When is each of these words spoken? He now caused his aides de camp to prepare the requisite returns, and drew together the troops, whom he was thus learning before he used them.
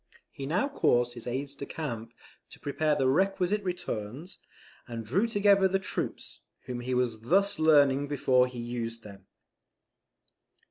He 0.31 0.47
now 0.47 0.67
caused 0.67 1.13
his 1.13 1.27
aides 1.27 1.53
de 1.53 1.67
camp 1.67 2.15
to 2.49 2.59
prepare 2.59 2.95
the 2.95 3.07
requisite 3.07 3.61
returns, 3.63 4.39
and 4.87 5.05
drew 5.05 5.27
together 5.27 5.67
the 5.67 5.77
troops, 5.77 6.39
whom 6.65 6.79
he 6.79 6.95
was 6.95 7.19
thus 7.19 7.59
learning 7.59 8.07
before 8.07 8.47
he 8.47 8.57
used 8.57 9.03
them. 9.03 9.27